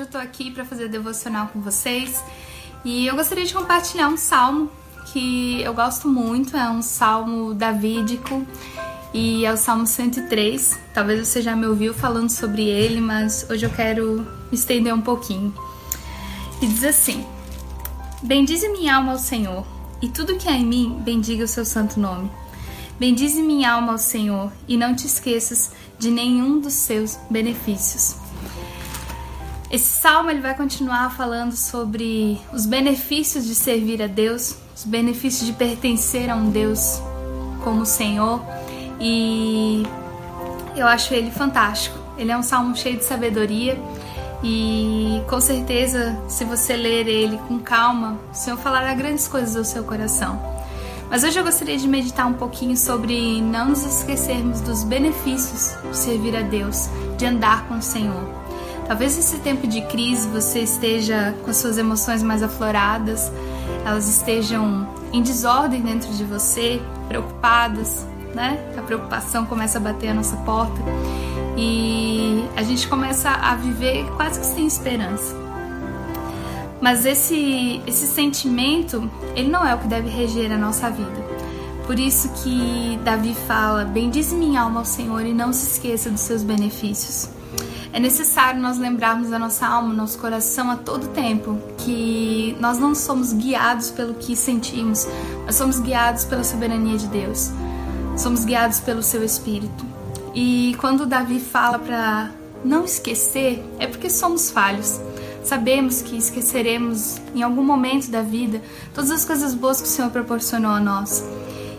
hoje 0.00 0.02
eu 0.02 0.06
tô 0.06 0.18
aqui 0.18 0.50
para 0.50 0.64
fazer 0.64 0.88
devocional 0.88 1.48
com 1.48 1.60
vocês 1.60 2.24
e 2.84 3.06
eu 3.06 3.14
gostaria 3.14 3.44
de 3.44 3.52
compartilhar 3.52 4.08
um 4.08 4.16
salmo 4.16 4.70
que 5.12 5.60
eu 5.60 5.74
gosto 5.74 6.08
muito, 6.08 6.56
é 6.56 6.70
um 6.70 6.80
salmo 6.80 7.52
davídico 7.52 8.46
e 9.12 9.44
é 9.44 9.52
o 9.52 9.56
salmo 9.56 9.86
103. 9.86 10.78
Talvez 10.94 11.28
você 11.28 11.42
já 11.42 11.54
me 11.54 11.66
ouviu 11.66 11.92
falando 11.92 12.30
sobre 12.30 12.62
ele, 12.62 13.00
mas 13.00 13.46
hoje 13.50 13.66
eu 13.66 13.70
quero 13.70 14.26
me 14.50 14.56
estender 14.56 14.94
um 14.94 15.02
pouquinho. 15.02 15.52
E 16.62 16.66
diz 16.66 16.84
assim: 16.84 17.26
Bendize 18.22 18.68
minha 18.68 18.96
alma 18.96 19.12
ao 19.12 19.18
Senhor, 19.18 19.66
e 20.00 20.08
tudo 20.08 20.36
que 20.36 20.48
há 20.48 20.52
em 20.52 20.64
mim, 20.64 21.00
bendiga 21.04 21.44
o 21.44 21.48
seu 21.48 21.64
santo 21.64 21.98
nome. 22.00 22.30
Bendize 22.98 23.42
minha 23.42 23.72
alma 23.72 23.92
ao 23.92 23.98
Senhor, 23.98 24.52
e 24.68 24.76
não 24.76 24.94
te 24.94 25.06
esqueças 25.06 25.72
de 25.98 26.10
nenhum 26.10 26.60
dos 26.60 26.74
seus 26.74 27.18
benefícios. 27.28 28.19
Esse 29.70 30.00
salmo 30.00 30.30
ele 30.30 30.40
vai 30.40 30.56
continuar 30.56 31.14
falando 31.16 31.52
sobre 31.52 32.40
os 32.52 32.66
benefícios 32.66 33.46
de 33.46 33.54
servir 33.54 34.02
a 34.02 34.08
Deus, 34.08 34.56
os 34.74 34.84
benefícios 34.84 35.46
de 35.46 35.52
pertencer 35.52 36.28
a 36.28 36.34
um 36.34 36.50
Deus 36.50 37.00
como 37.62 37.86
Senhor, 37.86 38.42
e 38.98 39.84
eu 40.74 40.88
acho 40.88 41.14
ele 41.14 41.30
fantástico. 41.30 41.96
Ele 42.18 42.32
é 42.32 42.36
um 42.36 42.42
salmo 42.42 42.76
cheio 42.76 42.96
de 42.96 43.04
sabedoria 43.04 43.80
e 44.42 45.22
com 45.28 45.40
certeza, 45.40 46.18
se 46.28 46.44
você 46.44 46.74
ler 46.74 47.06
ele 47.06 47.38
com 47.46 47.60
calma, 47.60 48.18
o 48.32 48.34
Senhor 48.34 48.56
falará 48.58 48.92
grandes 48.92 49.28
coisas 49.28 49.54
ao 49.54 49.64
seu 49.64 49.84
coração. 49.84 50.40
Mas 51.08 51.22
hoje 51.22 51.38
eu 51.38 51.44
gostaria 51.44 51.78
de 51.78 51.86
meditar 51.86 52.26
um 52.26 52.34
pouquinho 52.34 52.76
sobre 52.76 53.40
não 53.40 53.68
nos 53.68 53.84
esquecermos 53.84 54.60
dos 54.60 54.82
benefícios 54.82 55.76
de 55.88 55.96
servir 55.96 56.36
a 56.36 56.42
Deus, 56.42 56.88
de 57.16 57.24
andar 57.24 57.68
com 57.68 57.78
o 57.78 57.82
Senhor. 57.82 58.39
Talvez 58.90 59.14
nesse 59.14 59.38
tempo 59.38 59.68
de 59.68 59.82
crise 59.82 60.26
você 60.26 60.62
esteja 60.62 61.32
com 61.44 61.50
as 61.52 61.58
suas 61.58 61.78
emoções 61.78 62.24
mais 62.24 62.42
afloradas, 62.42 63.30
elas 63.86 64.08
estejam 64.08 64.84
em 65.12 65.22
desordem 65.22 65.80
dentro 65.80 66.12
de 66.12 66.24
você, 66.24 66.82
preocupadas, 67.06 68.04
né? 68.34 68.58
A 68.76 68.82
preocupação 68.82 69.46
começa 69.46 69.78
a 69.78 69.80
bater 69.80 70.08
a 70.08 70.14
nossa 70.14 70.36
porta 70.38 70.74
e 71.56 72.44
a 72.56 72.64
gente 72.64 72.88
começa 72.88 73.30
a 73.30 73.54
viver 73.54 74.10
quase 74.16 74.40
que 74.40 74.46
sem 74.46 74.66
esperança. 74.66 75.36
Mas 76.80 77.06
esse 77.06 77.80
esse 77.86 78.08
sentimento, 78.08 79.08
ele 79.36 79.48
não 79.48 79.64
é 79.64 79.72
o 79.72 79.78
que 79.78 79.86
deve 79.86 80.08
reger 80.08 80.50
a 80.50 80.58
nossa 80.58 80.90
vida. 80.90 81.24
Por 81.86 81.96
isso 81.96 82.28
que 82.42 82.98
Davi 83.04 83.36
fala: 83.46 83.84
"Bendize 83.84 84.34
minha 84.34 84.62
alma 84.62 84.80
ao 84.80 84.84
Senhor 84.84 85.24
e 85.24 85.32
não 85.32 85.52
se 85.52 85.64
esqueça 85.64 86.10
dos 86.10 86.22
seus 86.22 86.42
benefícios". 86.42 87.38
É 87.92 87.98
necessário 87.98 88.60
nós 88.60 88.78
lembrarmos 88.78 89.30
da 89.30 89.38
nossa 89.38 89.66
alma, 89.66 89.92
nosso 89.92 90.16
coração 90.18 90.70
a 90.70 90.76
todo 90.76 91.08
tempo 91.08 91.58
que 91.78 92.56
nós 92.60 92.78
não 92.78 92.94
somos 92.94 93.32
guiados 93.32 93.90
pelo 93.90 94.14
que 94.14 94.36
sentimos, 94.36 95.08
mas 95.44 95.56
somos 95.56 95.80
guiados 95.80 96.24
pela 96.24 96.44
soberania 96.44 96.96
de 96.96 97.08
Deus. 97.08 97.50
Somos 98.16 98.44
guiados 98.44 98.78
pelo 98.78 99.02
seu 99.02 99.24
espírito. 99.24 99.84
E 100.32 100.76
quando 100.78 101.04
Davi 101.04 101.40
fala 101.40 101.80
para 101.80 102.30
não 102.64 102.84
esquecer, 102.84 103.64
é 103.80 103.88
porque 103.88 104.08
somos 104.08 104.52
falhos. 104.52 105.00
Sabemos 105.42 106.00
que 106.00 106.16
esqueceremos 106.16 107.16
em 107.34 107.42
algum 107.42 107.64
momento 107.64 108.08
da 108.08 108.22
vida 108.22 108.62
todas 108.94 109.10
as 109.10 109.24
coisas 109.24 109.52
boas 109.52 109.80
que 109.80 109.88
o 109.88 109.90
Senhor 109.90 110.10
proporcionou 110.12 110.70
a 110.70 110.80
nós. 110.80 111.24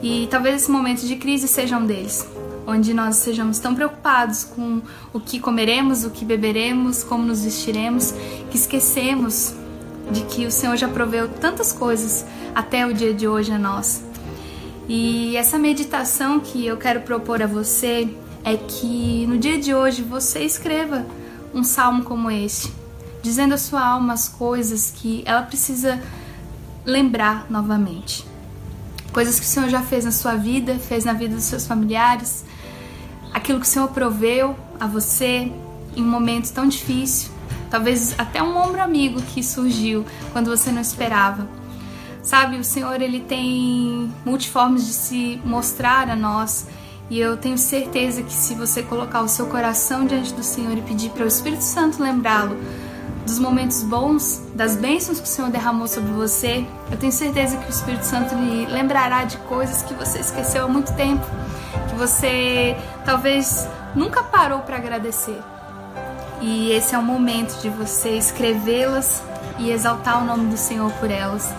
E 0.00 0.28
talvez 0.30 0.62
esse 0.62 0.70
momento 0.70 1.04
de 1.04 1.16
crise 1.16 1.48
seja 1.48 1.76
um 1.76 1.84
deles 1.84 2.24
onde 2.66 2.92
nós 2.92 3.16
sejamos 3.16 3.58
tão 3.58 3.74
preocupados 3.74 4.44
com 4.44 4.82
o 5.12 5.20
que 5.20 5.38
comeremos, 5.38 6.04
o 6.04 6.10
que 6.10 6.24
beberemos, 6.24 7.04
como 7.04 7.24
nos 7.24 7.44
vestiremos, 7.44 8.12
que 8.50 8.56
esquecemos 8.56 9.54
de 10.10 10.22
que 10.22 10.46
o 10.46 10.50
Senhor 10.50 10.76
já 10.76 10.88
proveu 10.88 11.28
tantas 11.28 11.72
coisas 11.72 12.26
até 12.54 12.86
o 12.86 12.92
dia 12.92 13.14
de 13.14 13.26
hoje 13.28 13.52
a 13.52 13.58
nós. 13.58 14.02
E 14.88 15.36
essa 15.36 15.58
meditação 15.58 16.40
que 16.40 16.64
eu 16.64 16.76
quero 16.76 17.00
propor 17.00 17.42
a 17.42 17.46
você 17.46 18.08
é 18.44 18.56
que 18.56 19.26
no 19.26 19.38
dia 19.38 19.58
de 19.58 19.74
hoje 19.74 20.02
você 20.02 20.44
escreva 20.44 21.04
um 21.52 21.64
salmo 21.64 22.04
como 22.04 22.30
este, 22.30 22.72
dizendo 23.22 23.54
à 23.54 23.58
sua 23.58 23.84
alma 23.84 24.12
as 24.12 24.28
coisas 24.28 24.92
que 24.94 25.22
ela 25.26 25.42
precisa 25.42 26.00
lembrar 26.84 27.46
novamente. 27.50 28.24
Coisas 29.16 29.40
que 29.40 29.46
o 29.46 29.48
Senhor 29.48 29.70
já 29.70 29.80
fez 29.80 30.04
na 30.04 30.12
sua 30.12 30.34
vida, 30.34 30.74
fez 30.78 31.06
na 31.06 31.14
vida 31.14 31.34
dos 31.34 31.44
seus 31.44 31.66
familiares, 31.66 32.44
aquilo 33.32 33.58
que 33.58 33.64
o 33.64 33.68
Senhor 33.68 33.88
proveu 33.88 34.54
a 34.78 34.86
você 34.86 35.50
em 35.96 36.02
um 36.02 36.06
momento 36.06 36.52
tão 36.52 36.68
difícil, 36.68 37.30
talvez 37.70 38.14
até 38.18 38.42
um 38.42 38.54
ombro 38.58 38.78
amigo 38.78 39.22
que 39.22 39.42
surgiu 39.42 40.04
quando 40.34 40.50
você 40.50 40.70
não 40.70 40.82
esperava. 40.82 41.48
Sabe, 42.22 42.58
o 42.58 42.64
Senhor 42.64 43.00
ele 43.00 43.20
tem 43.20 44.12
multiformes 44.22 44.86
de 44.86 44.92
se 44.92 45.40
mostrar 45.46 46.10
a 46.10 46.14
nós. 46.14 46.66
E 47.08 47.18
eu 47.18 47.38
tenho 47.38 47.56
certeza 47.56 48.22
que 48.22 48.34
se 48.34 48.54
você 48.54 48.82
colocar 48.82 49.22
o 49.22 49.28
seu 49.28 49.46
coração 49.46 50.04
diante 50.04 50.34
do 50.34 50.42
Senhor 50.42 50.76
e 50.76 50.82
pedir 50.82 51.08
para 51.08 51.24
o 51.24 51.26
Espírito 51.26 51.64
Santo 51.64 52.02
lembrá-lo 52.02 52.54
dos 53.26 53.40
momentos 53.40 53.82
bons, 53.82 54.40
das 54.54 54.76
bênçãos 54.76 55.18
que 55.18 55.26
o 55.26 55.28
Senhor 55.28 55.50
derramou 55.50 55.88
sobre 55.88 56.12
você, 56.12 56.64
eu 56.90 56.96
tenho 56.96 57.12
certeza 57.12 57.56
que 57.56 57.66
o 57.66 57.70
Espírito 57.70 58.04
Santo 58.04 58.34
lhe 58.36 58.66
lembrará 58.66 59.24
de 59.24 59.36
coisas 59.38 59.82
que 59.82 59.92
você 59.92 60.20
esqueceu 60.20 60.64
há 60.64 60.68
muito 60.68 60.94
tempo 60.94 61.26
que 61.88 61.94
você 61.96 62.76
talvez 63.04 63.68
nunca 63.94 64.22
parou 64.22 64.60
para 64.60 64.76
agradecer. 64.76 65.38
E 66.40 66.70
esse 66.70 66.94
é 66.94 66.98
o 66.98 67.02
momento 67.02 67.60
de 67.60 67.68
você 67.68 68.10
escrevê-las 68.10 69.22
e 69.58 69.70
exaltar 69.70 70.22
o 70.22 70.26
nome 70.26 70.50
do 70.50 70.56
Senhor 70.56 70.90
por 70.92 71.10
elas. 71.10 71.52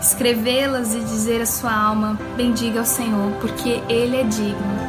Escrevê-las 0.00 0.94
e 0.94 1.00
dizer 1.00 1.42
à 1.42 1.46
sua 1.46 1.72
alma: 1.72 2.18
bendiga 2.36 2.80
ao 2.80 2.86
Senhor, 2.86 3.32
porque 3.40 3.82
Ele 3.88 4.16
é 4.16 4.24
digno. 4.24 4.83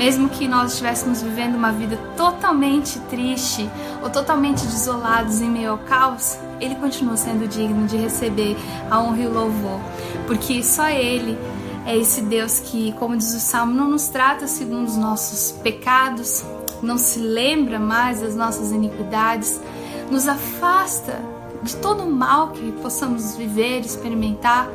Mesmo 0.00 0.30
que 0.30 0.48
nós 0.48 0.72
estivéssemos 0.72 1.20
vivendo 1.20 1.56
uma 1.56 1.72
vida 1.72 1.98
totalmente 2.16 2.98
triste 3.00 3.68
ou 4.02 4.08
totalmente 4.08 4.64
desolados 4.64 5.42
em 5.42 5.50
meio 5.50 5.72
ao 5.72 5.78
caos, 5.78 6.38
Ele 6.58 6.74
continua 6.76 7.18
sendo 7.18 7.46
digno 7.46 7.86
de 7.86 7.98
receber 7.98 8.56
a 8.90 8.98
honra 8.98 9.18
e 9.20 9.26
o 9.26 9.30
louvor, 9.30 9.78
porque 10.26 10.62
só 10.62 10.88
Ele 10.88 11.36
é 11.84 11.94
esse 11.98 12.22
Deus 12.22 12.60
que, 12.60 12.92
como 12.92 13.14
diz 13.14 13.34
o 13.34 13.40
Salmo, 13.40 13.74
não 13.74 13.90
nos 13.90 14.08
trata 14.08 14.46
segundo 14.46 14.88
os 14.88 14.96
nossos 14.96 15.52
pecados, 15.60 16.46
não 16.82 16.96
se 16.96 17.18
lembra 17.18 17.78
mais 17.78 18.22
das 18.22 18.34
nossas 18.34 18.72
iniquidades, 18.72 19.60
nos 20.10 20.26
afasta 20.26 21.20
de 21.62 21.76
todo 21.76 22.04
o 22.04 22.10
mal 22.10 22.52
que 22.52 22.72
possamos 22.80 23.36
viver, 23.36 23.80
experimentar. 23.80 24.66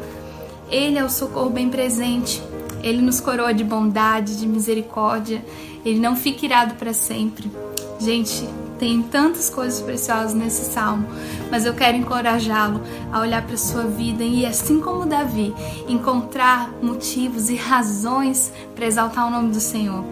Ele 0.69 0.99
é 0.99 1.03
o 1.03 1.09
socorro 1.09 1.49
bem 1.49 1.67
presente. 1.67 2.43
Ele 2.85 3.01
nos 3.01 3.19
coroa 3.19 3.51
de 3.51 3.63
bondade, 3.63 4.37
de 4.37 4.47
misericórdia. 4.47 5.43
Ele 5.83 5.99
não 5.99 6.15
fica 6.15 6.45
irado 6.45 6.75
para 6.75 6.93
sempre. 6.93 7.51
Gente, 7.99 8.47
tem 8.77 9.01
tantas 9.01 9.49
coisas 9.49 9.81
preciosas 9.81 10.35
nesse 10.35 10.71
salmo, 10.71 11.07
mas 11.49 11.65
eu 11.65 11.73
quero 11.73 11.97
encorajá-lo 11.97 12.81
a 13.11 13.21
olhar 13.21 13.41
para 13.41 13.57
sua 13.57 13.85
vida 13.85 14.23
e, 14.23 14.45
assim 14.45 14.79
como 14.79 15.05
Davi, 15.05 15.53
encontrar 15.87 16.69
motivos 16.81 17.49
e 17.49 17.55
razões 17.55 18.53
para 18.75 18.85
exaltar 18.85 19.27
o 19.27 19.31
nome 19.31 19.51
do 19.51 19.59
Senhor. 19.59 20.03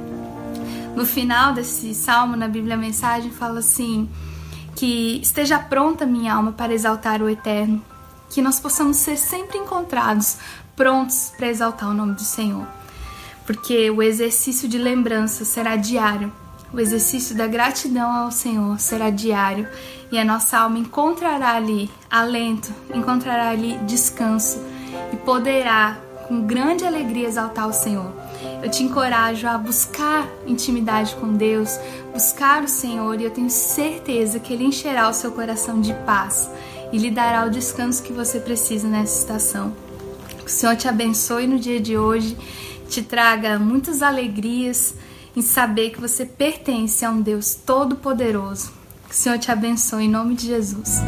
No 0.96 1.06
final 1.06 1.54
desse 1.54 1.94
salmo, 1.94 2.36
na 2.36 2.48
Bíblia 2.48 2.74
a 2.74 2.78
Mensagem, 2.78 3.32
fala 3.32 3.60
assim: 3.60 4.10
que 4.76 5.19
esteja 5.22 5.60
pronta 5.60 6.06
minha 6.06 6.34
alma 6.34 6.52
para 6.52 6.74
exaltar 6.74 7.22
o 7.22 7.30
Eterno, 7.30 7.84
que 8.30 8.42
nós 8.42 8.60
possamos 8.60 8.98
ser 8.98 9.18
sempre 9.18 9.58
encontrados 9.58 10.38
prontos 10.75 11.31
para 11.38 11.48
exaltar 11.48 11.90
o 11.90 11.94
nome 11.94 12.14
do 12.14 12.24
Senhor. 12.24 12.68
Porque 13.46 13.90
o 13.92 14.02
exercício 14.02 14.68
de 14.68 14.78
lembrança 14.78 15.44
será 15.44 15.75
diário 15.75 16.31
o 16.74 16.80
exercício 16.80 17.36
da 17.36 17.46
gratidão 17.46 18.12
ao 18.12 18.31
Senhor 18.31 18.80
será 18.80 19.12
diário 19.12 19.68
e 20.12 20.18
a 20.18 20.25
nossa 20.25 20.58
alma 20.58 20.80
encontrará 20.80 21.52
ali 21.54 21.88
alento, 22.10 22.74
encontrará 22.92 23.50
ali 23.50 23.78
descanso 23.86 24.60
e 25.12 25.18
poderá 25.18 26.00
com 26.28 26.42
grande 26.42 26.84
alegria 26.84 27.28
exaltar 27.28 27.68
o 27.68 27.74
Senhor. 27.74 28.12
Eu 28.64 28.72
te 28.72 28.81
encorajo 28.81 29.48
a 29.48 29.56
buscar 29.56 30.28
intimidade 30.48 31.14
com 31.16 31.34
Deus, 31.34 31.78
buscar 32.12 32.64
o 32.64 32.68
Senhor 32.68 33.22
e 33.22 33.26
eu 33.26 33.30
tenho 33.30 33.52
certeza 33.52 34.40
que 34.40 34.52
Ele 34.52 34.64
encherá 34.64 35.08
o 35.08 35.14
seu 35.14 35.31
coração 35.31 35.80
de 35.80 35.94
paz 36.06 36.50
e 36.92 36.98
lhe 36.98 37.12
dará 37.12 37.46
o 37.46 37.52
descanso 37.52 38.02
que 38.02 38.12
você 38.12 38.40
precisa 38.40 38.88
nessa 38.88 39.19
estação. 39.19 39.74
Que 40.44 40.50
o 40.50 40.54
Senhor 40.54 40.75
te 40.75 40.88
abençoe 40.88 41.48
no 41.48 41.57
dia 41.57 41.80
de 41.80 41.98
hoje, 41.98 42.38
te 42.90 43.01
traga 43.01 43.57
muitas 43.57 44.01
alegrias 44.01 44.94
em 45.36 45.42
saber 45.42 45.92
que 45.92 46.01
você 46.01 46.25
pertence 46.25 47.04
a 47.06 47.10
um 47.10 47.22
Deus 47.22 47.56
todo-poderoso. 47.56 48.72
Que 49.07 49.16
o 49.16 49.18
Senhor 49.18 49.40
te 49.40 49.51
abençoe 49.51 50.06
em 50.06 50.10
nome 50.10 50.36
de 50.36 50.48
Jesus. 50.48 51.00